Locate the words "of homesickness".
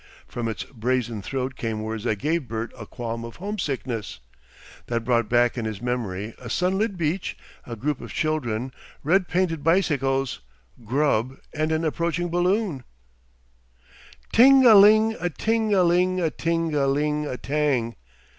3.23-4.17